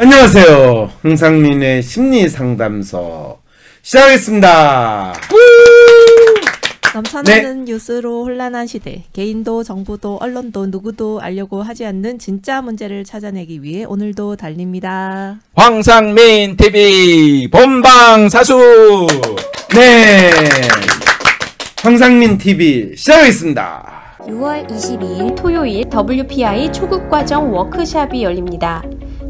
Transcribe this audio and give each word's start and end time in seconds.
안녕하세요. 0.00 0.92
홍상민의 1.02 1.82
심리 1.82 2.28
상담소 2.28 3.36
시작하겠습니다. 3.82 5.12
넘쳐나는 6.94 7.64
뉴스로 7.64 8.22
혼란한 8.22 8.68
시대, 8.68 9.02
개인도 9.12 9.64
정부도 9.64 10.18
언론도 10.18 10.66
누구도 10.66 11.20
알려고 11.20 11.64
하지 11.64 11.84
않는 11.84 12.20
진짜 12.20 12.62
문제를 12.62 13.02
찾아내기 13.02 13.64
위해 13.64 13.82
오늘도 13.82 14.36
달립니다. 14.36 15.40
황상민 15.56 16.56
TV 16.56 17.48
본방사수 17.48 19.08
네. 19.74 20.30
황상민 21.82 22.38
TV 22.38 22.94
시작하겠습니다. 22.96 24.14
6월 24.20 24.64
22일 24.68 25.34
토요일 25.34 25.84
WPI 25.90 26.72
초급 26.72 27.10
과정 27.10 27.52
워크샵이 27.52 28.22
열립니다. 28.22 28.80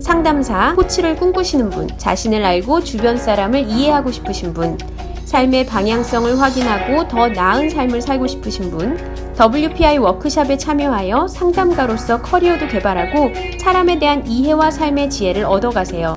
상담사, 0.00 0.74
코치를 0.76 1.16
꿈꾸시는 1.16 1.70
분, 1.70 1.88
자신을 1.96 2.44
알고 2.44 2.82
주변 2.84 3.16
사람을 3.16 3.68
이해하고 3.68 4.10
싶으신 4.10 4.54
분, 4.54 4.78
삶의 5.24 5.66
방향성을 5.66 6.40
확인하고 6.40 7.08
더 7.08 7.28
나은 7.28 7.68
삶을 7.68 8.00
살고 8.00 8.26
싶으신 8.26 8.70
분, 8.70 8.96
WPI 9.38 9.98
워크샵에 9.98 10.56
참여하여 10.56 11.28
상담가로서 11.28 12.22
커리어도 12.22 12.66
개발하고 12.68 13.32
사람에 13.60 13.98
대한 13.98 14.26
이해와 14.26 14.70
삶의 14.70 15.10
지혜를 15.10 15.44
얻어가세요. 15.44 16.16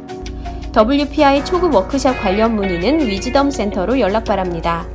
WPI 0.75 1.43
초급 1.43 1.75
워크샵 1.75 2.21
관련 2.21 2.55
문의는 2.55 3.05
위즈덤 3.05 3.51
센터로 3.51 3.99
연락 3.99 4.23
바랍니다. 4.23 4.85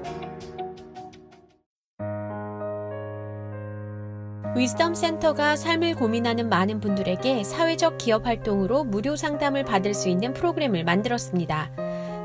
위즈덤 4.56 4.95
센터가 4.95 5.55
삶을 5.55 5.96
고민하는 5.96 6.48
많은 6.48 6.80
분들에게 6.80 7.45
사회적 7.45 7.98
기업 7.98 8.24
활동으로 8.24 8.84
무료 8.84 9.15
상담을 9.15 9.66
받을 9.66 9.92
수 9.92 10.09
있는 10.09 10.32
프로그램을 10.32 10.82
만들었습니다. 10.82 11.70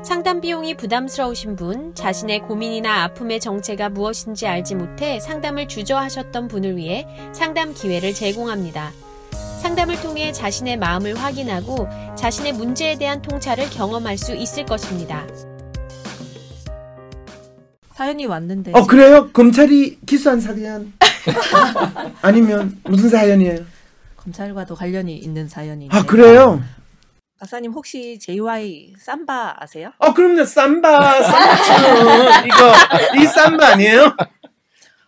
상담 0.02 0.40
비용이 0.40 0.74
부담스러우신 0.74 1.56
분, 1.56 1.94
자신의 1.94 2.40
고민이나 2.40 3.04
아픔의 3.04 3.38
정체가 3.38 3.90
무엇인지 3.90 4.46
알지 4.46 4.76
못해 4.76 5.20
상담을 5.20 5.68
주저하셨던 5.68 6.48
분을 6.48 6.78
위해 6.78 7.06
상담 7.32 7.74
기회를 7.74 8.14
제공합니다. 8.14 8.92
상담을 9.60 10.00
통해 10.00 10.32
자신의 10.32 10.78
마음을 10.78 11.14
확인하고 11.14 11.86
자신의 12.16 12.54
문제에 12.54 12.96
대한 12.96 13.20
통찰을 13.20 13.68
경험할 13.68 14.16
수 14.16 14.34
있을 14.34 14.64
것입니다. 14.64 15.26
사연이 17.94 18.26
왔는데 18.26 18.72
어 18.74 18.86
그래요? 18.86 19.30
검찰이 19.32 19.98
기소한 20.06 20.40
사연 20.40 20.92
아니면 22.22 22.80
무슨 22.84 23.08
사연이에요? 23.10 23.64
검찰과도 24.16 24.74
관련이 24.74 25.16
있는 25.16 25.48
사연인데 25.48 25.96
아 25.96 26.04
그래요? 26.04 26.62
박사님 27.38 27.72
혹시 27.72 28.18
JY 28.20 28.94
삼바 29.00 29.56
아세요? 29.58 29.92
어 29.98 30.14
그럼요. 30.14 30.44
삼바 30.44 31.22
삼촌 31.22 32.46
이거 32.46 33.20
이 33.20 33.26
삼바 33.26 33.66
아니에요? 33.72 34.14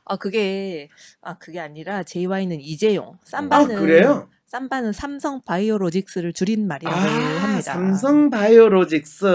아 0.06 0.16
그게 0.16 0.88
아 1.22 1.34
그게 1.38 1.60
아니라 1.60 2.02
JY는 2.02 2.60
이재용, 2.60 3.16
삼바는 3.24 3.76
아 3.76 3.78
그래요? 3.80 4.28
삼바는 4.54 4.92
삼성 4.92 5.42
바이오로직스를 5.42 6.32
줄인 6.32 6.68
말이라고 6.68 6.96
아 6.96 7.02
합니다. 7.02 7.72
삼성 7.72 8.30
바이오로직스. 8.30 9.26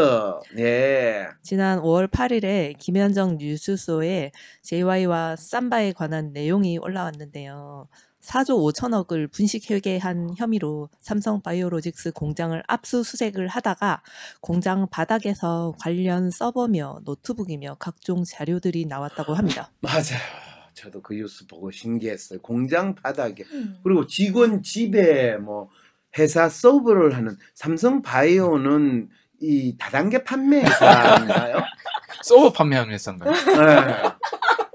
예. 0.59 1.27
지난 1.41 1.81
5월 1.81 2.09
8일에 2.09 2.77
김현정 2.77 3.35
뉴스소에 3.37 4.31
JY와 4.61 5.35
삼바에 5.35 5.91
관한 5.91 6.31
내용이 6.31 6.77
올라왔는데요. 6.77 7.89
4조 8.21 8.73
5천억을 8.73 9.29
분식회계한 9.29 10.35
혐의로 10.37 10.87
삼성 11.01 11.41
바이오로직스 11.41 12.13
공장을 12.13 12.63
압수수색을 12.67 13.49
하다가 13.49 14.01
공장 14.39 14.87
바닥에서 14.89 15.73
관련 15.81 16.31
서버며 16.31 16.99
노트북이며 17.03 17.75
각종 17.79 18.23
자료들이 18.23 18.85
나왔다고 18.85 19.33
합니다. 19.33 19.69
맞아요. 19.81 20.38
저도 20.79 21.01
그 21.01 21.13
뉴스 21.13 21.45
보고 21.45 21.71
신기했어요. 21.71 22.39
공장 22.41 22.95
바닥에 22.95 23.43
그리고 23.83 24.07
직원 24.07 24.63
집에 24.63 25.35
뭐 25.37 25.69
회사 26.17 26.47
서버를 26.47 27.15
하는 27.17 27.35
삼성 27.53 28.01
바이오는 28.01 29.09
이 29.41 29.75
다단계 29.77 30.23
판매 30.23 30.61
회사인가요? 30.63 31.57
서버 32.23 32.51
판매하는 32.53 32.93
회사인가요? 32.93 33.31
네. 33.31 34.09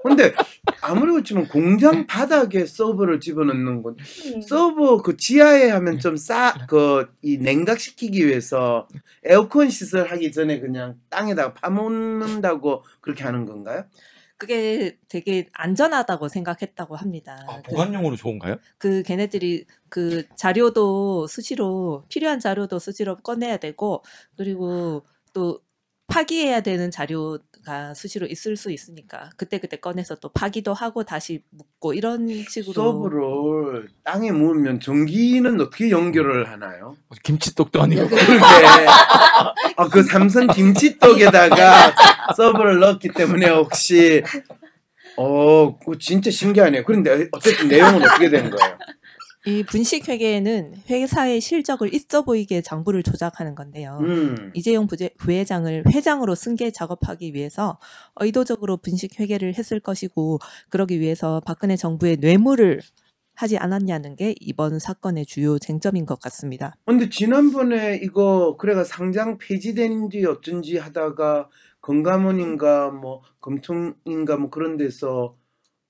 근데 0.03 0.35
아무리 0.83 1.13
그렇지만 1.13 1.49
공장 1.49 2.07
바닥에 2.07 2.67
서버를 2.67 3.21
집어넣는 3.21 3.83
건 3.83 3.97
서버 4.47 5.01
그 5.01 5.17
지하에 5.17 5.71
하면 5.71 5.99
좀 5.99 6.17
싸 6.17 6.53
그 6.69 7.07
이 7.23 7.39
냉각시키기 7.39 8.27
위해서 8.27 8.87
에어컨 9.25 9.71
시설 9.71 10.11
하기 10.11 10.31
전에 10.33 10.61
그냥 10.61 10.97
땅에다가 11.09 11.55
파묻는다고 11.55 12.85
그렇게 13.01 13.25
하는 13.25 13.47
건가요? 13.47 13.85
그게 14.37 14.99
되게 15.09 15.49
안전하다고 15.53 16.29
생각했다고 16.29 16.97
합니다. 16.97 17.37
아, 17.49 17.63
그- 17.63 17.71
보관용으로 17.71 18.17
좋은가요? 18.17 18.57
그 18.79 19.03
걔네들이 19.03 19.65
그 19.89 20.25
자료도 20.37 21.27
수시로 21.29 22.05
필요한 22.09 22.41
자료도 22.41 22.79
수시로 22.79 23.17
꺼내야 23.17 23.59
되고 23.59 24.03
그리고 24.37 25.05
또 25.33 25.61
파기해야 26.09 26.61
되는 26.61 26.91
자료 26.91 27.39
가 27.65 27.95
수시로 27.95 28.27
있을 28.27 28.57
수 28.57 28.71
있으니까 28.71 29.31
그때 29.37 29.59
그때 29.59 29.77
꺼내서 29.77 30.17
또 30.17 30.29
파기도 30.29 30.75
하고 30.75 31.03
다시 31.05 31.43
묻고 31.51 31.95
이런 31.95 32.29
식으로 32.29 32.73
서버를 32.73 33.89
땅에 34.05 34.31
묻으면 34.31 34.81
전기는 34.81 35.61
어떻게 35.61 35.91
연결을 35.91 36.51
하나요? 36.51 36.97
김치떡도 37.23 37.83
아니고 37.83 38.07
그렇게 38.09 38.27
아, 39.77 39.89
그 39.91 40.03
삼성 40.03 40.47
김치떡에다가 40.47 41.95
서버를 42.37 42.79
넣었기 42.81 43.09
때문에 43.09 43.49
혹시 43.49 44.23
어, 45.17 45.77
진짜 45.99 46.31
신기하네요. 46.31 46.85
그런데 46.85 47.29
어쨌든 47.33 47.69
내용은 47.69 48.03
어떻게 48.03 48.29
된 48.29 48.51
거예요? 48.51 48.79
이 49.47 49.63
분식 49.63 50.09
회계는 50.09 50.75
회사의 50.89 51.41
실적을 51.41 51.93
있어 51.93 52.23
보이게 52.23 52.63
장부를 52.63 53.03
조작하는 53.03 53.55
건데요. 53.55 53.99
음. 54.01 54.51
이재용 54.55 54.87
부재, 54.87 55.11
부회장을 55.19 55.85
회장으로 55.87 56.35
승계 56.35 56.71
작업하기 56.71 57.35
위해서 57.35 57.79
의도적으로 58.17 58.79
분식 58.79 59.21
회계를 59.21 59.55
했을 59.59 59.81
것이고 59.81 60.39
그러기 60.71 60.99
위해서 60.99 61.41
박근혜 61.45 61.77
정부의 61.77 62.17
뇌물을 62.21 62.81
하지 63.35 63.59
않았냐는 63.59 64.17
게 64.17 64.35
이번 64.41 64.79
사건의 64.79 65.27
주요 65.27 65.59
쟁점인 65.59 66.07
것 66.07 66.21
같습니다. 66.21 66.77
근데 66.87 67.11
지난번에 67.11 68.01
이거 68.03 68.57
그래가 68.59 68.85
상장 68.85 69.39
폐지된지 69.39 70.25
어쩐지 70.25 70.79
하다가 70.79 71.49
건강원인가 71.81 72.91
뭐 72.91 73.23
검통인가 73.41 74.37
뭐 74.39 74.51
그런 74.51 74.77
데서 74.77 75.37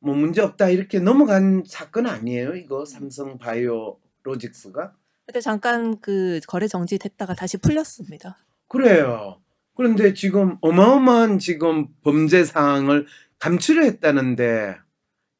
뭐 0.04 0.14
문제 0.14 0.42
없다 0.42 0.68
이렇게 0.68 0.98
넘어간 1.00 1.64
사건 1.66 2.06
아니에요? 2.06 2.54
이거 2.56 2.84
삼성 2.84 3.38
바이오로직스가? 3.38 4.92
그때 5.26 5.40
잠깐 5.40 5.98
그 6.00 6.40
거래 6.46 6.68
정지됐다가 6.68 7.34
다시 7.34 7.56
풀렸습니다. 7.56 8.36
그래요. 8.68 9.40
그런데 9.74 10.12
지금 10.12 10.58
어마어마한 10.60 11.38
지금 11.38 11.88
범죄 12.02 12.44
사항을 12.44 13.06
감추려 13.38 13.82
했다는데 13.84 14.76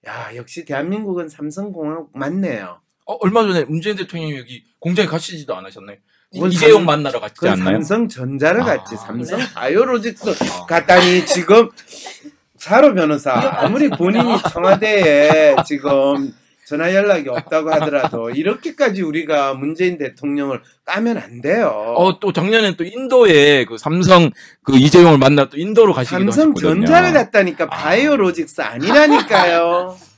야 0.07 0.31
역시 0.37 0.65
대한민국은 0.65 1.29
삼성공화국 1.29 2.17
맞네요. 2.19 2.81
어, 3.07 3.15
얼마 3.21 3.43
전에 3.43 3.65
문재인 3.65 3.97
대통령이 3.97 4.39
여기 4.39 4.65
공장에 4.81 5.07
가시지도 5.07 5.55
않으셨나요? 5.55 5.99
그건 6.33 6.51
이재용 6.51 6.79
삼- 6.81 6.87
만나러 6.87 7.21
갔지 7.21 7.35
그 7.39 7.51
않나요? 7.51 7.75
삼성전자를 7.83 8.63
아, 8.63 8.65
갔지 8.65 8.97
삼성 8.97 9.39
그래? 9.39 9.49
바이오로직스 9.55 10.31
아. 10.31 10.67
갔다니 10.67 11.27
지금 11.27 11.69
차로 12.65 12.95
변호사 12.95 13.33
아무리 13.59 13.91
본인이 13.91 14.39
청와대에 14.51 15.55
지금 15.69 16.33
전화 16.65 16.95
연락이 16.95 17.29
없다고 17.29 17.71
하더라도 17.75 18.31
이렇게까지 18.31 19.03
우리가 19.03 19.53
문재인 19.53 19.99
대통령을 19.99 20.63
까면 20.87 21.19
안 21.19 21.43
돼요. 21.43 21.69
어, 21.95 22.19
또 22.21 22.33
작년에 22.33 22.75
또 22.77 22.85
인도에 22.85 23.67
그 23.67 23.77
삼성 23.77 24.31
그 24.63 24.79
이재용을 24.79 25.19
만나 25.19 25.51
또 25.51 25.59
인도로 25.59 25.93
가시기도 25.93 26.33
하셨거든요. 26.33 26.33
삼성 26.33 26.81
전자를 26.81 27.13
갔다니까 27.13 27.65
아. 27.65 27.69
바이오로직스 27.69 28.63
아니라니까요. 28.63 29.99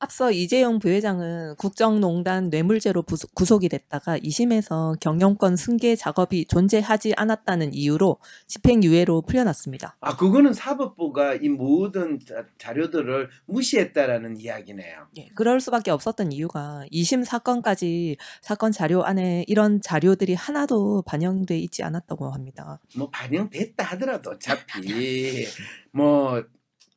앞서 0.00 0.30
이재용 0.30 0.78
부회장은 0.78 1.56
국정농단 1.56 2.50
뇌물죄로 2.50 3.02
구속이 3.34 3.68
됐다가 3.68 4.16
2심에서 4.18 4.98
경영권 5.00 5.56
승계 5.56 5.96
작업이 5.96 6.46
존재하지 6.46 7.14
않았다는 7.16 7.74
이유로 7.74 8.18
집행유예로 8.46 9.22
풀려났습니다. 9.22 9.96
아 10.00 10.16
그거는 10.16 10.52
사법부가 10.52 11.34
이 11.34 11.48
모든 11.48 12.20
자, 12.20 12.44
자료들을 12.58 13.28
무시했다라는 13.46 14.40
이야기네요. 14.40 15.08
예, 15.16 15.28
그럴 15.34 15.60
수밖에 15.60 15.90
없었던 15.90 16.30
이유가 16.30 16.84
2심 16.92 17.24
사건까지 17.24 18.16
사건 18.40 18.70
자료 18.70 19.02
안에 19.02 19.44
이런 19.48 19.80
자료들이 19.80 20.34
하나도 20.34 21.02
반영돼 21.02 21.58
있지 21.58 21.82
않았다고 21.82 22.30
합니다. 22.30 22.78
뭐 22.96 23.10
반영됐다 23.10 23.82
하더라도 23.84 24.30
어차피 24.30 25.44
뭐 25.90 26.44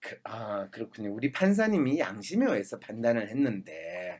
그, 0.02 0.18
아, 0.24 0.68
그렇군요. 0.72 1.14
우리 1.14 1.32
판사님이 1.32 2.00
양심에 2.00 2.46
의해서 2.48 2.80
판단을 2.80 3.30
했는데 3.30 4.20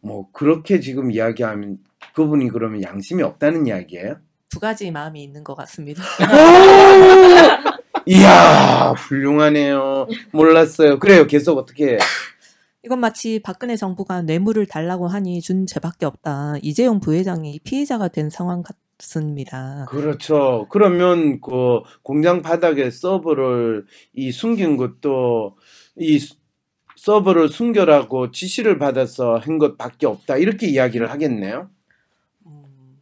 뭐 0.00 0.30
그렇게 0.32 0.80
지금 0.80 1.10
이야기하면 1.10 1.78
그분이 2.14 2.48
그러면 2.48 2.82
양심이 2.82 3.22
없다는 3.22 3.66
이야기예요? 3.66 4.16
두 4.48 4.58
가지 4.58 4.90
마음이 4.90 5.22
있는 5.22 5.44
것 5.44 5.54
같습니다. 5.54 6.02
이야 8.06 8.94
훌륭하네요. 8.96 10.06
몰랐어요. 10.32 10.98
그래요. 10.98 11.26
계속 11.26 11.58
어떻게 11.58 11.94
해? 11.94 11.98
이건 12.82 13.00
마치 13.00 13.40
박근혜 13.40 13.76
정부가 13.76 14.22
뇌물을 14.22 14.64
달라고 14.64 15.08
하니 15.08 15.42
준 15.42 15.66
죄밖에 15.66 16.06
없다. 16.06 16.54
이재용 16.62 17.00
부회장이 17.00 17.60
피해자가 17.64 18.08
된 18.08 18.30
상황 18.30 18.62
같 18.62 18.76
습니다. 18.98 19.86
그렇죠. 19.88 20.66
그러면 20.70 21.40
그 21.40 21.80
공장 22.02 22.42
바닥에 22.42 22.90
서버를 22.90 23.86
이 24.12 24.32
숨긴 24.32 24.76
것도 24.76 25.56
이 25.96 26.18
수- 26.18 26.36
서버를 26.96 27.48
숨겨라고 27.48 28.32
지시를 28.32 28.78
받아서 28.78 29.36
한 29.36 29.58
것밖에 29.58 30.06
없다. 30.06 30.36
이렇게 30.36 30.66
이야기를 30.66 31.10
하겠네요. 31.12 31.70
음, 32.46 33.00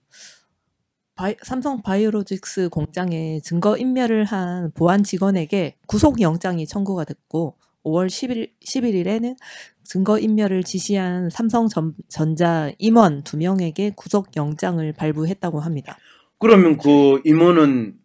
바이- 1.15 1.37
삼성 1.43 1.81
바이오로직스 1.81 2.69
공장에 2.69 3.41
증거 3.41 3.75
인멸을 3.79 4.25
한 4.27 4.71
보안 4.73 5.03
직원에게 5.03 5.77
구속 5.87 6.21
영장이 6.21 6.67
청구가 6.67 7.05
됐고 7.05 7.57
5월 7.87 8.09
10일 8.09 8.51
11일에는 8.65 9.37
증거 9.85 10.19
인멸을 10.19 10.65
지시한 10.65 11.31
삼성전자 11.31 12.73
임원 12.79 13.23
두 13.23 13.37
명에게 13.37 13.93
구속 13.95 14.37
영장을 14.37 14.93
발부했다고 14.93 15.61
합니다. 15.61 15.97
그러면 16.39 16.77
그 16.79 17.21
임원은 17.25 17.97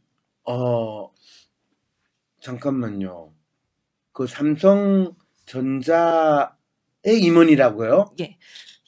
어 0.48 1.10
잠깐만요. 2.42 3.32
그 4.14 4.28
삼성전자의 4.28 5.16
임원이라고요? 7.06 8.12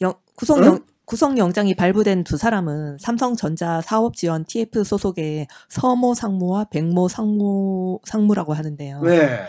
영- 0.02 0.14
구속 0.36 0.60
응? 0.60 0.66
영 0.66 0.80
구속 1.06 1.38
영장이 1.38 1.76
발부된 1.76 2.24
두 2.24 2.38
사람은 2.38 2.98
삼성전자 2.98 3.82
사업지원 3.82 4.46
TF 4.46 4.86
소속의 4.86 5.48
서모 5.68 6.14
상무와 6.14 6.66
백모 6.66 7.10
상무 7.10 8.00
상무라고 8.06 8.54
하는데요. 8.54 9.02
네. 9.02 9.42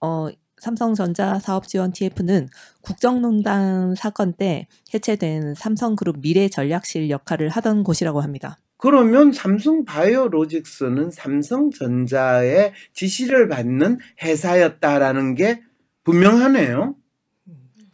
어, 0.00 0.26
삼성전자 0.58 1.38
사업지원 1.38 1.92
TF는 1.92 2.48
국정농단 2.80 3.94
사건 3.94 4.32
때 4.32 4.66
해체된 4.94 5.54
삼성그룹 5.54 6.18
미래전략실 6.20 7.10
역할을 7.10 7.48
하던 7.50 7.84
곳이라고 7.84 8.20
합니다. 8.20 8.58
그러면 8.78 9.32
삼성 9.32 9.84
바이오로직스는 9.84 11.10
삼성전자의 11.10 12.72
지시를 12.92 13.48
받는 13.48 13.98
회사였다라는 14.22 15.34
게 15.34 15.62
분명하네요. 16.04 16.94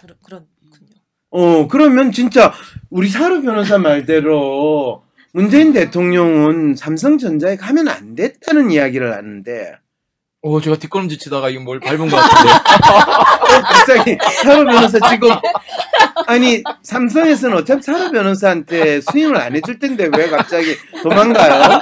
그러, 0.01 0.15
그렇군요. 0.25 0.47
어, 1.31 1.69
그러면 1.69 2.13
진짜 2.13 2.53
우리 2.91 3.09
사루 3.09 3.43
변호사 3.43 3.79
말대로 3.79 5.05
문재인 5.33 5.73
대통령은 5.73 6.75
삼성전자에 6.75 7.57
가면 7.57 7.89
안 7.89 8.15
됐다는 8.15 8.71
이야기를 8.71 9.15
하는데 9.15 9.79
어, 10.45 10.61
제가 10.61 10.77
뒷걸음질 10.77 11.19
치다가 11.19 11.49
이거 11.51 11.63
뭘 11.63 11.79
밟은 11.79 12.09
것 12.09 12.17
같은데. 12.17 12.53
갑자기 13.63 14.19
사루 14.43 14.65
변호사 14.65 14.99
지금 15.09 15.29
아니 16.27 16.63
삼성에서는 16.83 17.59
어차피 17.59 17.83
사루 17.83 18.11
변호사한테 18.11 19.01
수임을 19.03 19.37
안 19.37 19.55
해줄 19.55 19.79
텐데 19.79 20.09
왜 20.17 20.29
갑자기 20.29 20.77
도망가요? 21.03 21.81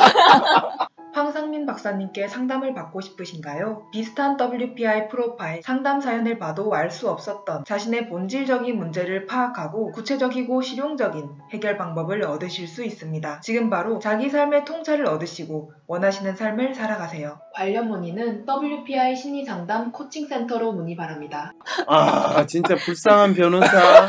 황상민 1.12 1.66
박사님께 1.66 2.28
상담을 2.28 2.74
받고 2.74 3.00
싶으신가요? 3.00 3.88
비슷한 3.92 4.36
WPI 4.38 5.08
프로파일 5.08 5.62
상담 5.62 6.00
사연을 6.00 6.38
봐도 6.38 6.72
알 6.74 6.90
수 6.90 7.08
없었던 7.08 7.64
자신의 7.64 8.08
본질적인 8.08 8.76
문제를 8.76 9.26
파악하고 9.26 9.92
구체적이고 9.92 10.60
실용적인 10.60 11.28
해결 11.52 11.76
방법을 11.76 12.22
얻으실 12.24 12.66
수 12.66 12.84
있습니다. 12.84 13.40
지금 13.42 13.70
바로 13.70 14.00
자기 14.00 14.28
삶의 14.28 14.64
통찰을 14.64 15.06
얻으시고 15.06 15.72
원하시는 15.86 16.34
삶을 16.34 16.74
살아가세요. 16.74 17.40
관련 17.54 17.88
문의는 17.88 18.44
WPI 18.48 19.14
심리상담 19.16 19.92
코칭센터로 19.92 20.72
문의 20.72 20.96
바랍니다. 20.96 21.52
아 21.86 22.44
진짜 22.46 22.74
불쌍한 22.74 23.34
변호사. 23.34 24.08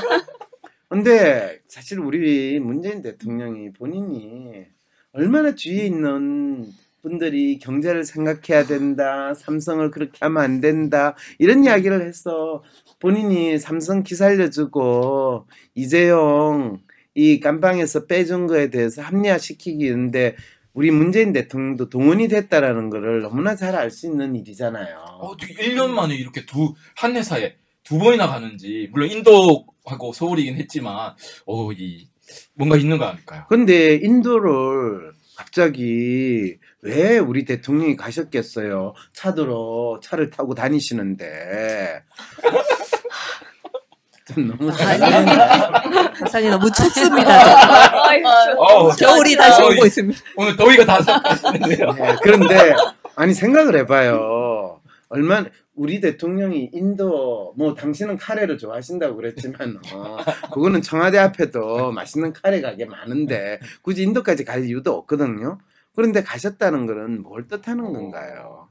근데 0.89 1.59
사실 1.67 1.99
우리 1.99 2.59
문재인 2.59 3.01
대통령이 3.01 3.73
본인이 3.73 4.65
얼마나 5.13 5.53
주위에 5.53 5.85
있는 5.85 6.65
분들이 7.01 7.57
경제를 7.59 8.03
생각해야 8.05 8.65
된다, 8.65 9.33
삼성을 9.33 9.89
그렇게 9.91 10.17
하면 10.21 10.43
안 10.43 10.61
된다 10.61 11.15
이런 11.39 11.63
이야기를 11.65 12.05
해서 12.05 12.63
본인이 12.99 13.57
삼성 13.59 14.03
기 14.03 14.15
살려주고 14.15 15.47
이재용 15.75 16.79
이 17.15 17.39
깜방에서 17.39 18.05
빼준 18.05 18.47
거에 18.47 18.69
대해서 18.69 19.01
합리화시키기는데 19.01 20.35
우리 20.73 20.91
문재인 20.91 21.33
대통령도 21.33 21.89
동원이 21.89 22.27
됐다라는 22.29 22.89
거를 22.89 23.21
너무나 23.21 23.55
잘 23.55 23.75
알 23.75 23.91
수 23.91 24.07
있는 24.07 24.35
일이잖아요. 24.35 24.97
어떻게 25.19 25.53
1년 25.53 25.89
만에 25.89 26.15
이렇게 26.15 26.45
두, 26.45 26.73
한 26.95 27.15
회사에 27.15 27.55
두 27.83 27.97
번이나 27.97 28.27
가는지. 28.27 28.87
물론 28.91 29.09
인도하고 29.11 30.13
서울이긴 30.13 30.55
했지만, 30.55 31.13
어, 31.45 31.71
이, 31.73 32.07
뭔가 32.53 32.77
있는 32.77 32.97
거 32.97 33.05
아닐까요? 33.05 33.45
근데 33.49 33.95
인도를 33.95 35.11
갑자기 35.35 36.57
왜 36.81 37.19
우리 37.19 37.45
대통령이 37.45 37.95
가셨겠어요? 37.95 38.93
차도로 39.13 39.99
차를 40.03 40.29
타고 40.29 40.55
다니시는데. 40.55 42.03
좀 44.33 44.47
너무 44.47 44.71
박사님 46.19 46.51
너무 46.51 46.71
춥습니다. 46.71 48.11
어, 48.57 48.89
겨울이 48.95 49.35
다시 49.35 49.61
어, 49.61 49.65
오고 49.65 49.85
있습니다. 49.85 50.19
오늘 50.37 50.55
더위가 50.55 50.85
다 50.85 51.01
삭히는데요. 51.01 51.91
네, 51.91 52.15
그런데 52.23 52.73
아니 53.15 53.33
생각을 53.33 53.77
해봐요. 53.79 54.79
얼마나 55.09 55.49
우리 55.75 55.99
대통령이 55.99 56.69
인도 56.73 57.53
뭐 57.57 57.73
당신은 57.73 58.17
카레를 58.17 58.57
좋아하신다고 58.57 59.17
그랬지만 59.17 59.79
어, 59.93 60.17
그거는 60.53 60.81
청와대 60.81 61.17
앞에도 61.17 61.91
맛있는 61.91 62.31
카레 62.31 62.61
가게 62.61 62.85
많은데 62.85 63.59
굳이 63.81 64.03
인도까지 64.03 64.45
갈 64.45 64.65
이유도 64.65 64.93
없거든요. 64.93 65.59
그런데 65.95 66.23
가셨다는 66.23 66.85
거는 66.85 67.23
뭘 67.23 67.47
뜻하는 67.47 67.93
건가요? 67.93 68.69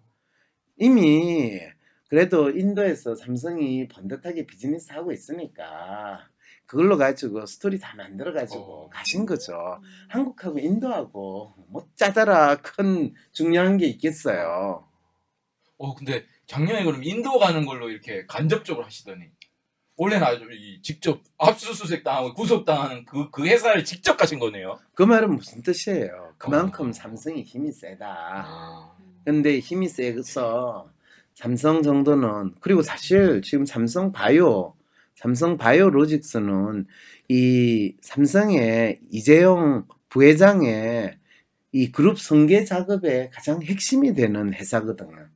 이미 0.76 1.60
그래도 2.08 2.50
인도에서 2.50 3.14
삼성이 3.14 3.86
번듯하게 3.88 4.46
비즈니스 4.46 4.92
하고 4.92 5.12
있으니까 5.12 6.28
그걸로 6.66 6.96
가지고 6.96 7.46
스토리 7.46 7.78
다 7.78 7.94
만들어 7.96 8.32
가지고 8.32 8.86
어. 8.86 8.88
가신 8.90 9.26
거죠. 9.26 9.80
한국하고 10.08 10.58
인도하고 10.58 11.54
뭐 11.68 11.88
짜다라 11.96 12.56
큰 12.56 13.12
중요한 13.32 13.76
게 13.76 13.86
있겠어요. 13.86 14.88
어, 15.78 15.94
근데 15.94 16.26
작년에 16.46 16.84
그럼 16.84 17.02
인도 17.04 17.38
가는 17.38 17.64
걸로 17.64 17.90
이렇게 17.90 18.26
간접적으로 18.26 18.84
하시더니, 18.84 19.24
원래는 20.00 20.26
아주 20.26 20.46
이 20.50 20.80
직접 20.80 21.20
압수수색 21.36 22.02
당하고 22.02 22.32
구속당하는 22.32 23.04
그, 23.04 23.30
그 23.30 23.44
회사를 23.44 23.84
직접 23.84 24.16
가신 24.16 24.38
거네요. 24.38 24.78
그 24.94 25.02
말은 25.02 25.36
무슨 25.36 25.62
뜻이에요? 25.62 26.32
그만큼 26.38 26.88
어. 26.88 26.92
삼성이 26.92 27.42
힘이 27.42 27.70
세다. 27.70 28.06
아. 28.08 28.92
근데 29.26 29.58
힘이 29.58 29.90
세서 29.90 30.90
삼성 31.34 31.82
정도는 31.82 32.54
그리고 32.60 32.80
사실 32.80 33.42
지금 33.42 33.66
삼성 33.66 34.10
바이오, 34.10 34.74
삼성 35.16 35.58
바이오로직스는 35.58 36.86
이 37.28 37.94
삼성의 38.00 39.00
이재용 39.10 39.84
부회장의 40.08 41.18
이 41.72 41.92
그룹 41.92 42.18
성계 42.18 42.64
작업의 42.64 43.30
가장 43.32 43.62
핵심이 43.62 44.14
되는 44.14 44.54
회사거든요. 44.54 45.28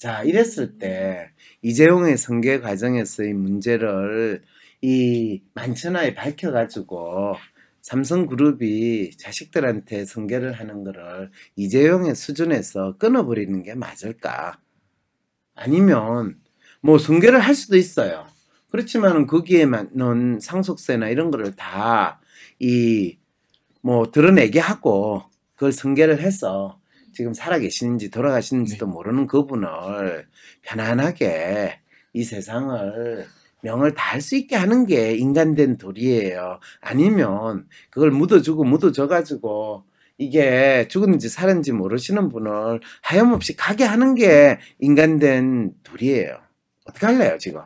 자, 0.00 0.22
이랬을 0.22 0.78
때 0.78 1.30
이재용의 1.62 2.16
성계 2.16 2.60
과정에서의 2.60 3.34
문제를 3.34 4.42
이 4.82 5.42
만천하에 5.54 6.14
밝혀가지고 6.14 7.36
삼성그룹이 7.82 9.16
자식들한테 9.18 10.06
성계를 10.06 10.54
하는 10.54 10.84
거를 10.84 11.30
이재용의 11.56 12.14
수준에서 12.14 12.96
끊어버리는 12.98 13.62
게 13.62 13.74
맞을까? 13.74 14.58
아니면 15.54 16.40
뭐 16.82 16.98
성계를 16.98 17.40
할 17.40 17.54
수도 17.54 17.76
있어요. 17.76 18.26
그렇지만은 18.70 19.26
거기에 19.26 19.66
맞는 19.66 20.40
상속세나 20.40 21.08
이런 21.10 21.30
거를 21.30 21.54
다 21.56 22.20
이 22.60 23.18
뭐 23.82 24.10
드러내게 24.12 24.60
하고 24.60 25.22
그걸 25.54 25.72
성계를 25.72 26.20
해서 26.22 26.79
지금 27.12 27.32
살아계시는지 27.34 28.10
돌아가시는지도 28.10 28.86
모르는 28.86 29.26
그분을 29.26 30.26
편안하게 30.62 31.80
이 32.12 32.24
세상을 32.24 33.26
명을 33.62 33.94
다 33.94 34.10
할 34.12 34.20
수 34.20 34.36
있게 34.36 34.56
하는 34.56 34.86
게 34.86 35.14
인간된 35.16 35.76
도리예요. 35.78 36.60
아니면 36.80 37.66
그걸 37.90 38.10
묻어주고 38.10 38.64
묻어줘가지고 38.64 39.84
이게 40.18 40.86
죽었는지 40.88 41.28
살았는지 41.28 41.72
모르시는 41.72 42.28
분을 42.28 42.80
하염없이 43.02 43.56
가게 43.56 43.84
하는 43.84 44.14
게 44.14 44.58
인간된 44.80 45.72
도리예요. 45.82 46.38
어떻게 46.86 47.06
할래요, 47.06 47.36
지금? 47.38 47.62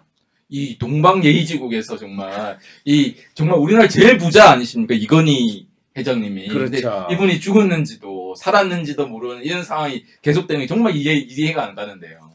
이 0.49 0.79
동방 0.79 1.25
예의지국에서 1.25 1.97
정말 1.97 2.59
이 2.85 3.17
정말 3.35 3.59
우리나라 3.59 3.89
제일 3.89 4.19
부자 4.19 4.51
아니십니까 4.51 4.95
이건희 4.95 5.67
회장님이. 5.97 6.49
그렇죠. 6.49 7.09
이분이 7.11 7.41
죽었는지도 7.41 8.14
살았는지도 8.35 9.09
모르는 9.09 9.43
이런 9.43 9.63
상황이 9.63 10.05
계속되는 10.23 10.63
게 10.63 10.67
정말 10.67 10.95
이해 10.97 11.15
이해가 11.15 11.65
안 11.65 11.75
가는데요. 11.75 12.35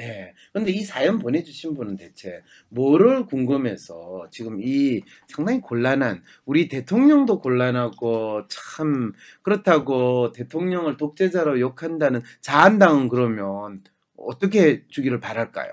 네. 0.00 0.32
근데 0.54 0.72
이 0.72 0.82
사연 0.82 1.18
보내주신 1.18 1.74
분은 1.74 1.96
대체 1.96 2.42
뭐를 2.70 3.26
궁금해서 3.26 4.28
지금 4.30 4.58
이 4.62 5.02
상당히 5.28 5.60
곤란한 5.60 6.22
우리 6.46 6.68
대통령도 6.68 7.40
곤란하고 7.40 8.44
참 8.48 9.12
그렇다고 9.42 10.32
대통령을 10.32 10.96
독재자로 10.96 11.60
욕한다는 11.60 12.22
자한당은 12.40 13.08
그러면 13.08 13.82
어떻게 14.16 14.86
주기를 14.88 15.20
바랄까요? 15.20 15.70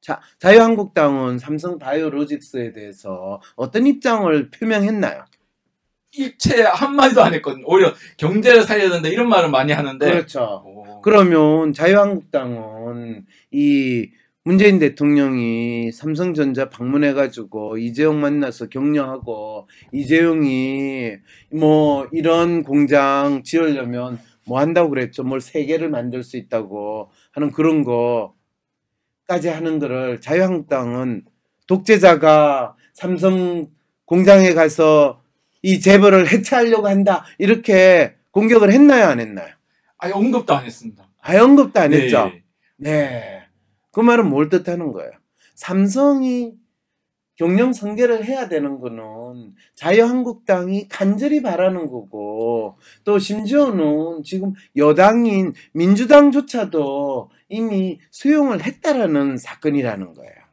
자, 0.00 0.20
자유한국당은 0.40 1.38
삼성 1.38 1.78
바이오로직스에 1.78 2.72
대해서 2.72 3.40
어떤 3.54 3.86
입장을 3.86 4.50
표명했나요? 4.50 5.24
일체 6.16 6.62
한마디도 6.62 7.22
안 7.22 7.34
했거든요. 7.34 7.64
오히려 7.66 7.92
경제를 8.16 8.62
살려야 8.62 8.90
된다 8.90 9.08
이런 9.08 9.28
말을 9.28 9.50
많이 9.50 9.72
하는데. 9.72 10.04
그렇죠. 10.10 10.62
오. 10.64 11.00
그러면 11.02 11.72
자유한국당은 11.72 13.26
이 13.52 14.10
문재인 14.44 14.78
대통령이 14.78 15.90
삼성전자 15.92 16.68
방문해가지고 16.70 17.78
이재용 17.78 18.20
만나서 18.20 18.68
격려하고 18.68 19.68
이재용이 19.92 21.16
뭐 21.52 22.06
이런 22.12 22.62
공장 22.62 23.42
지으려면 23.42 24.20
뭐 24.46 24.60
한다고 24.60 24.90
그랬죠. 24.90 25.24
뭘 25.24 25.40
세 25.40 25.64
개를 25.64 25.90
만들 25.90 26.22
수 26.22 26.36
있다고 26.36 27.10
하는 27.32 27.50
그런 27.50 27.82
거까지 27.82 29.48
하는 29.48 29.80
거를 29.80 30.20
자유한국당은 30.20 31.24
독재자가 31.66 32.76
삼성 32.94 33.66
공장에 34.04 34.54
가서 34.54 35.20
이 35.66 35.80
재벌을 35.80 36.30
해체하려고 36.30 36.86
한다 36.86 37.24
이렇게 37.38 38.14
공격을 38.30 38.70
했나요 38.70 39.06
안 39.06 39.18
했나요? 39.18 39.48
아예 39.98 40.12
언급도 40.12 40.54
안 40.54 40.64
했습니다. 40.64 41.08
아예 41.20 41.38
언급도 41.38 41.80
안 41.80 41.90
네. 41.90 42.02
했죠. 42.02 42.30
네. 42.76 43.42
그 43.90 43.98
말은 43.98 44.30
뭘 44.30 44.48
뜻하는 44.48 44.92
거예요? 44.92 45.10
삼성이 45.56 46.54
경영 47.34 47.72
성계를 47.72 48.24
해야 48.26 48.46
되는 48.48 48.78
거는 48.78 49.54
자유한국당이 49.74 50.86
간절히 50.88 51.42
바라는 51.42 51.88
거고 51.90 52.78
또 53.02 53.18
심지어는 53.18 54.22
지금 54.22 54.52
여당인 54.76 55.52
민주당조차도 55.72 57.30
이미 57.48 57.98
수용을 58.12 58.64
했다라는 58.64 59.36
사건이라는 59.36 60.14
거예요. 60.14 60.45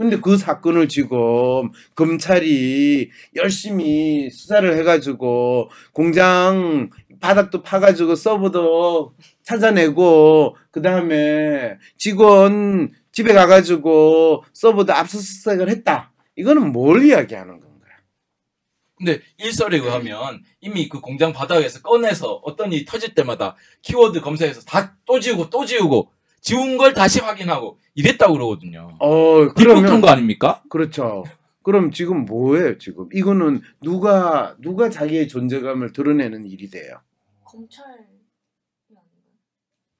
근데 0.00 0.18
그 0.18 0.38
사건을 0.38 0.88
지금 0.88 1.70
검찰이 1.94 3.10
열심히 3.36 4.30
수사를 4.30 4.74
해가지고 4.78 5.68
공장 5.92 6.88
바닥도 7.20 7.62
파가지고 7.62 8.14
서버도 8.14 9.14
찾아내고 9.42 10.56
그 10.70 10.80
다음에 10.80 11.76
직원 11.98 12.88
집에 13.12 13.34
가가지고 13.34 14.42
서버도 14.54 14.90
압수수색을 14.94 15.68
했다. 15.68 16.14
이거는 16.34 16.72
뭘 16.72 17.04
이야기하는 17.04 17.60
건가요? 17.60 17.92
근데 18.96 19.20
일설에 19.36 19.76
의하면 19.76 20.42
이미 20.62 20.88
그 20.88 21.02
공장 21.02 21.34
바닥에서 21.34 21.82
꺼내서 21.82 22.40
어떤 22.42 22.72
일이 22.72 22.86
터질 22.86 23.14
때마다 23.14 23.54
키워드 23.82 24.22
검사해서 24.22 24.62
다 24.62 24.96
또 25.04 25.20
지우고 25.20 25.50
또 25.50 25.66
지우고 25.66 26.10
지운 26.40 26.76
걸 26.76 26.94
다시 26.94 27.20
확인하고 27.20 27.78
이랬다고 27.94 28.34
그러거든요. 28.34 28.96
어 28.98 29.48
그러면 29.54 30.00
거 30.00 30.08
아닙니까? 30.08 30.62
그렇죠. 30.68 31.24
그럼 31.62 31.90
지금 31.90 32.24
뭐예요? 32.24 32.78
지금 32.78 33.08
이거는 33.12 33.60
누가 33.82 34.56
누가 34.58 34.88
자기의 34.88 35.28
존재감을 35.28 35.92
드러내는 35.92 36.46
일이 36.46 36.70
돼요? 36.70 37.00
검찰 37.44 37.84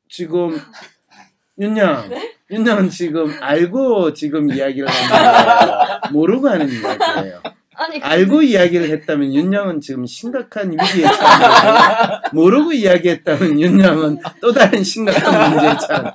지금 0.09 0.51
윤양 1.59 2.11
윤양은 2.51 2.91
지금 2.91 3.31
알고 3.41 4.15
지금 4.15 4.51
이야기를 4.51 4.89
하는 4.89 5.09
거예요. 5.09 6.01
모르고 6.13 6.49
하는 6.49 6.69
이야기예요. 6.69 7.43
아니 7.81 7.99
그- 7.99 8.07
알고 8.07 8.43
이야기를 8.43 8.91
했다면 8.91 9.33
윤양은 9.33 9.81
지금 9.81 10.05
심각한 10.07 10.71
위기에 10.73 11.05
처한 11.05 12.21
모르고 12.35 12.73
이야기했다면 12.73 13.59
윤양은 13.59 14.19
또 14.43 14.53
다른 14.53 14.83
심각한 14.85 15.51
문제에 15.53 15.77
처한 15.79 16.13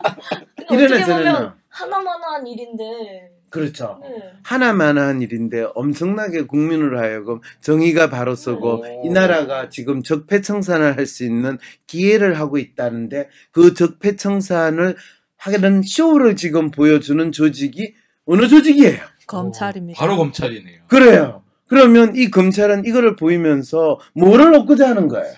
근데 0.69 0.88
저래나 0.88 1.55
하나만한 1.69 2.45
일인데 2.48 3.31
그렇죠. 3.50 4.00
네. 4.01 4.10
하나만 4.43 4.98
한 4.98 5.22
일인데 5.22 5.67
엄청나게 5.75 6.41
국민으로 6.41 7.00
하여금 7.00 7.39
정의가 7.62 8.10
바로 8.10 8.36
서고 8.36 8.81
오. 8.81 9.05
이 9.05 9.10
나라가 9.10 9.69
지금 9.69 10.03
적폐청산을 10.03 10.98
할 10.98 11.05
수 11.05 11.24
있는 11.24 11.57
기회를 11.88 12.38
하고 12.39 12.57
있다는데 12.57 13.29
그 13.51 13.74
적폐청산을 13.74 14.98
하는 15.38 15.81
쇼를 15.84 16.36
지금 16.36 16.69
보여주는 16.69 17.31
조직이 17.31 17.93
어느 18.25 18.48
조직이에요? 18.48 19.00
검찰입니다. 19.27 19.98
바로 20.00 20.17
검찰이네요. 20.17 20.81
그래요. 20.88 21.43
그러면 21.67 22.15
이 22.15 22.29
검찰은 22.29 22.86
이거를 22.86 23.15
보이면서 23.15 24.00
뭐를 24.13 24.53
얻고자 24.55 24.89
하는 24.89 25.07
거예요? 25.07 25.34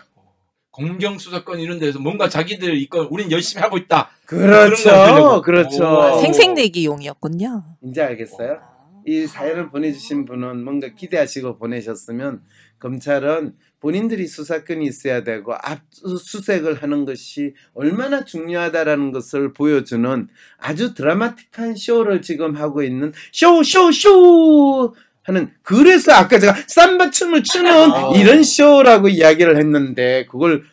공경 0.72 1.18
수사권 1.18 1.60
이런 1.60 1.80
데서 1.80 2.00
뭔가 2.00 2.30
자기들 2.30 2.78
이건 2.78 3.08
우린 3.10 3.32
열심히 3.32 3.64
하고 3.64 3.78
있다. 3.78 4.12
그렇죠. 4.26 5.42
그렇죠. 5.44 5.84
오. 5.84 6.22
생생내기용이었군요. 6.22 7.64
이제 7.82 8.02
알겠어요? 8.04 8.60
이 9.08 9.26
사연을 9.26 9.70
보내주신 9.70 10.26
분은 10.26 10.64
뭔가 10.64 10.90
기대하시고 10.90 11.58
보내셨으면 11.58 12.42
검찰은 12.80 13.56
본인들이 13.80 14.28
수사권이 14.28 14.86
있어야 14.86 15.24
되고 15.24 15.54
압수수색을 15.56 16.84
하는 16.84 17.06
것이 17.06 17.54
얼마나 17.74 18.26
중요하다라는 18.26 19.14
것을 19.14 19.54
보여주는 19.54 20.28
아주 20.58 20.94
드라마틱한 20.94 21.76
쇼를 21.76 22.22
지금 22.22 22.56
하고 22.56 22.84
있는 22.84 23.14
쇼 23.32 23.64
쇼쇼 23.64 24.94
하는 25.28 25.52
그래서 25.62 26.14
아까 26.14 26.40
제가 26.40 26.56
삼바 26.68 27.12
춤을 27.12 27.44
추는 27.44 27.92
아. 27.92 28.12
이런 28.16 28.44
쇼라고 28.44 29.10
이야기를 29.10 29.58
했는데 29.58 30.26
그걸 30.32 30.64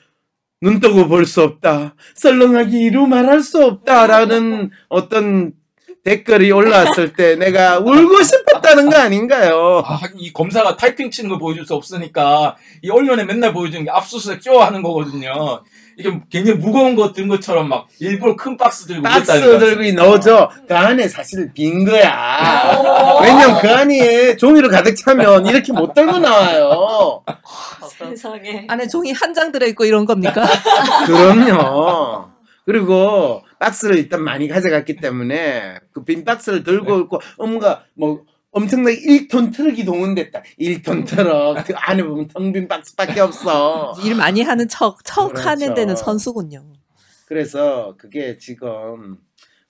눈 0.60 0.80
뜨고 0.80 1.08
볼 1.08 1.26
수 1.26 1.42
없다 1.42 1.94
썰렁하기 2.14 2.78
이루 2.78 3.06
말할 3.06 3.42
수 3.42 3.62
없다라는 3.64 4.70
어떤 4.88 5.52
댓글이 6.04 6.52
올라왔을 6.52 7.14
때 7.14 7.34
내가 7.36 7.78
울고 7.78 8.22
싶었다는 8.22 8.90
거 8.90 8.96
아닌가요? 8.96 9.82
아, 9.86 9.98
이 10.16 10.32
검사가 10.34 10.76
타이핑 10.76 11.10
치는 11.10 11.30
거 11.30 11.38
보여줄 11.38 11.66
수 11.66 11.74
없으니까 11.74 12.56
이 12.82 12.90
언론에 12.90 13.24
맨날 13.24 13.54
보여주는 13.54 13.84
게 13.84 13.90
압수수색 13.90 14.42
쪼 14.42 14.60
하는 14.62 14.82
거거든요. 14.82 15.62
이게 15.96 16.20
굉장히 16.30 16.58
무거운 16.58 16.96
거든 16.96 17.28
것처럼 17.28 17.68
막 17.68 17.86
일부러 18.00 18.34
큰 18.36 18.56
박스 18.56 18.86
들고 18.86 19.02
박스 19.02 19.32
그랬다는 19.32 19.58
들고. 19.94 20.02
넣어줘. 20.02 20.50
그 20.66 20.76
안에 20.76 21.06
사실 21.08 21.52
빈 21.54 21.84
거야. 21.84 22.76
오. 22.78 23.20
왜냐면 23.22 23.60
그 23.60 23.70
안에 23.70 24.36
종이로 24.36 24.68
가득 24.68 24.94
차면 24.96 25.46
이렇게 25.46 25.72
못 25.72 25.94
들고 25.94 26.18
나와요. 26.18 27.22
세상에 27.98 28.66
안에 28.68 28.88
종이 28.88 29.12
한 29.12 29.34
장 29.34 29.50
들어있고 29.50 29.84
이런 29.84 30.04
겁니까? 30.06 30.44
그럼요. 31.06 32.28
그리고 32.66 33.42
박스를 33.58 33.96
일단 33.98 34.22
많이 34.22 34.46
가져갔기 34.48 34.96
때문에 34.96 35.78
그 35.92 36.04
빈 36.04 36.24
박스를 36.24 36.62
들고 36.64 37.00
있고 37.00 37.20
뭔가 37.36 37.82
뭐 37.94 38.22
엄청나게 38.54 38.96
1톤 39.28 39.52
트럭이 39.54 39.84
동원됐다. 39.84 40.42
1톤 40.60 41.06
트럭. 41.06 41.66
그 41.66 41.74
안에 41.76 42.02
보면 42.04 42.28
텅 42.28 42.52
빈 42.52 42.68
박스밖에 42.68 43.20
없어. 43.20 43.94
일 44.04 44.14
많이 44.14 44.42
하는 44.42 44.68
척, 44.68 45.04
척 45.04 45.28
그렇죠. 45.28 45.48
하는 45.48 45.74
데는 45.74 45.96
선수군요. 45.96 46.64
그래서 47.26 47.94
그게 47.98 48.38
지금 48.38 49.18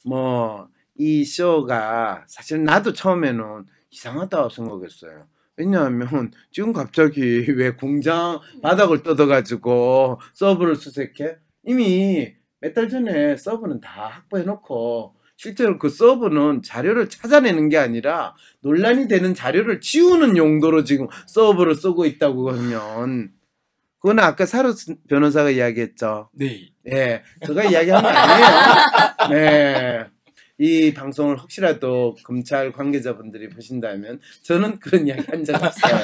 뭐 0.04 0.68
이 0.96 1.24
쇼가 1.24 2.22
사실 2.28 2.62
나도 2.62 2.92
처음에는 2.92 3.64
이상하다 3.90 4.48
생각했어요. 4.50 5.26
왜냐하면 5.56 6.30
지금 6.52 6.72
갑자기 6.72 7.20
왜 7.50 7.70
공장 7.72 8.38
바닥을 8.62 9.02
뜯어가지고 9.02 10.20
서버를 10.34 10.76
수색해? 10.76 11.36
이미 11.66 12.32
몇 12.60 12.74
달 12.74 12.88
전에 12.88 13.36
서버는 13.36 13.80
다 13.80 14.08
확보해놓고 14.08 15.16
실제로 15.36 15.78
그 15.78 15.88
서버는 15.88 16.62
자료를 16.62 17.08
찾아내는 17.08 17.68
게 17.68 17.76
아니라 17.76 18.34
논란이 18.60 19.08
되는 19.08 19.34
자료를 19.34 19.80
지우는 19.80 20.36
용도로 20.36 20.84
지금 20.84 21.08
서버를 21.26 21.74
쓰고 21.74 22.06
있다고 22.06 22.50
하면 22.52 23.30
그거는 24.00 24.22
아까 24.22 24.46
사루 24.46 24.74
변호사가 25.08 25.50
이야기했죠. 25.50 26.28
네. 26.34 26.68
예, 26.90 27.22
제가 27.46 27.64
이야기한 27.64 28.02
거 28.02 28.08
아니에요. 28.08 29.28
네. 29.30 30.04
이 30.58 30.94
방송을 30.94 31.36
혹시라도 31.38 32.14
검찰 32.22 32.70
관계자분들이 32.70 33.48
보신다면 33.48 34.20
저는 34.42 34.78
그런 34.78 35.06
이야기 35.08 35.22
한 35.28 35.44
적 35.44 35.60
없어요. 35.60 35.98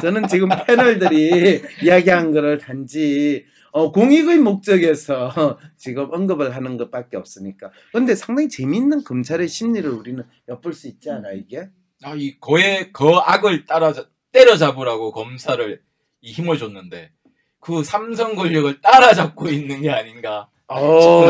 저는 0.00 0.26
지금 0.28 0.48
패널들이 0.66 1.62
이야기한 1.82 2.32
거를 2.32 2.56
단지 2.56 3.44
어, 3.74 3.90
공익의 3.90 4.38
목적에서 4.38 5.58
지금 5.76 6.08
언급을 6.12 6.54
하는 6.54 6.76
것밖에 6.76 7.16
없으니까. 7.16 7.72
근데 7.90 8.14
상당히 8.14 8.48
재미있는 8.48 9.02
검찰의 9.02 9.48
심리를 9.48 9.90
우리는 9.90 10.22
엿볼 10.48 10.72
수 10.74 10.86
있지 10.86 11.10
않아 11.10 11.32
이게? 11.32 11.68
아, 12.04 12.14
이 12.14 12.38
거의 12.38 12.92
그 12.92 13.04
악을 13.16 13.64
따라 13.64 13.92
때려잡으라고 14.30 15.10
검사를 15.10 15.82
이 16.20 16.30
힘을 16.30 16.56
줬는데 16.56 17.10
그 17.58 17.82
삼성 17.82 18.36
권력을 18.36 18.80
따라잡고 18.80 19.48
있는 19.48 19.82
게 19.82 19.90
아닌가. 19.90 20.48
어. 20.68 21.26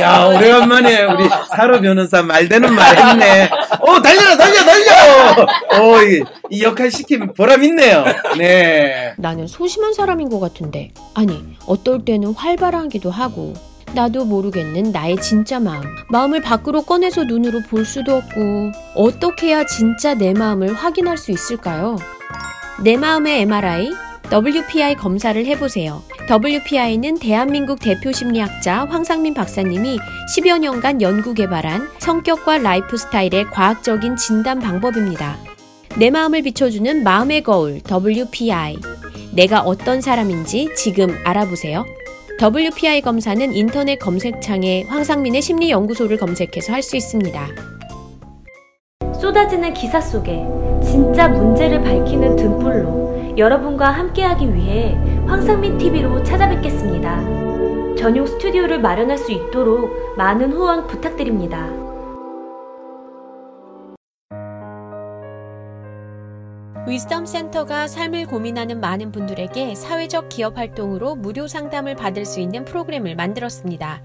야 0.00 0.24
오래간만에 0.26 1.04
우리 1.04 1.28
사로 1.54 1.80
변호사 1.82 2.22
말 2.22 2.48
되는 2.48 2.74
말 2.74 2.96
했네. 2.96 3.50
어 3.80 4.00
달려라 4.00 4.36
달려 4.38 4.64
달려. 4.64 5.46
어 5.72 6.02
이 6.02 6.22
이 6.50 6.62
역할 6.62 6.90
시킨 6.90 7.32
보람 7.34 7.62
있네요. 7.64 8.04
네. 8.38 9.12
나는 9.18 9.46
소심한 9.46 9.92
사람인 9.92 10.28
것 10.30 10.40
같은데. 10.40 10.90
아니, 11.14 11.42
어떨 11.66 12.04
때는 12.04 12.32
활발하기도 12.34 13.10
하고. 13.10 13.52
나도 13.92 14.24
모르겠는 14.24 14.92
나의 14.92 15.16
진짜 15.18 15.60
마음. 15.60 15.82
마음을 16.08 16.40
밖으로 16.42 16.82
꺼내서 16.82 17.24
눈으로 17.24 17.60
볼 17.68 17.84
수도 17.84 18.16
없고. 18.16 18.40
어떻게 18.94 19.48
해야 19.48 19.64
진짜 19.66 20.14
내 20.14 20.32
마음을 20.32 20.74
확인할 20.74 21.16
수 21.18 21.30
있을까요? 21.32 21.96
내 22.82 22.96
마음의 22.96 23.42
MRI, 23.42 23.90
WPI 24.32 24.94
검사를 24.96 25.44
해보세요. 25.44 26.02
WPI는 26.30 27.18
대한민국 27.18 27.80
대표 27.80 28.10
심리학자 28.10 28.86
황상민 28.86 29.34
박사님이 29.34 29.98
10여 30.34 30.58
년간 30.58 31.02
연구 31.02 31.34
개발한 31.34 31.86
성격과 31.98 32.58
라이프 32.58 32.96
스타일의 32.96 33.44
과학적인 33.52 34.16
진단 34.16 34.58
방법입니다. 34.58 35.36
내 35.98 36.08
마음을 36.10 36.40
비춰주는 36.42 37.04
마음의 37.04 37.42
거울 37.42 37.80
WPI. 37.86 38.78
내가 39.34 39.60
어떤 39.60 40.00
사람인지 40.00 40.70
지금 40.74 41.14
알아보세요. 41.24 41.84
WPI 42.40 43.02
검사는 43.02 43.52
인터넷 43.52 43.96
검색창에 43.96 44.84
황상민의 44.88 45.42
심리연구소를 45.42 46.16
검색해서 46.16 46.72
할 46.72 46.82
수 46.82 46.96
있습니다. 46.96 47.48
쏟아지는 49.20 49.74
기사 49.74 50.00
속에 50.00 50.42
진짜 50.82 51.28
문제를 51.28 51.82
밝히는 51.82 52.36
등불로 52.36 53.34
여러분과 53.36 53.90
함께하기 53.90 54.54
위해 54.54 54.96
황상민 55.26 55.78
TV로 55.78 56.22
찾아뵙겠습니다. 56.22 57.96
전용 57.96 58.26
스튜디오를 58.26 58.80
마련할 58.80 59.16
수 59.16 59.32
있도록 59.32 60.16
많은 60.16 60.52
후원 60.52 60.86
부탁드립니다. 60.86 61.70
위즈덤 66.86 67.24
센터가 67.24 67.88
삶을 67.88 68.26
고민하는 68.26 68.78
많은 68.78 69.10
분들에게 69.10 69.74
사회적 69.74 70.28
기업 70.28 70.58
활동으로 70.58 71.14
무료 71.14 71.48
상담을 71.48 71.96
받을 71.96 72.26
수 72.26 72.40
있는 72.40 72.66
프로그램을 72.66 73.16
만들었습니다. 73.16 74.02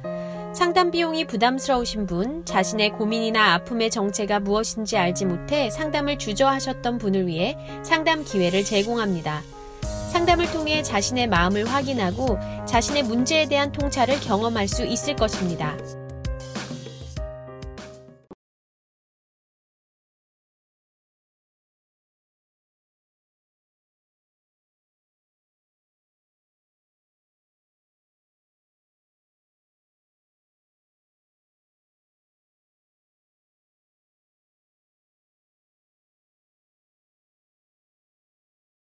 상담 0.54 0.90
비용이 0.90 1.28
부담스러우신 1.28 2.06
분, 2.06 2.46
자신의 2.46 2.92
고민이나 2.94 3.54
아픔의 3.56 3.92
정체가 3.92 4.40
무엇인지 4.40 4.98
알지 4.98 5.26
못해 5.26 5.70
상담을 5.70 6.18
주저하셨던 6.18 6.98
분을 6.98 7.28
위해 7.28 7.58
상담 7.84 8.24
기회를 8.24 8.64
제공합니다. 8.64 9.42
상담을 10.10 10.52
통해 10.52 10.84
자신의 10.84 11.28
마음을 11.28 11.66
확인하고 11.66 12.38
자신의 12.66 13.04
문제에 13.04 13.48
대한 13.48 13.72
통찰을 13.72 14.20
경험할 14.20 14.68
수 14.68 14.86
있을 14.86 15.16
것입니다. 15.16 15.78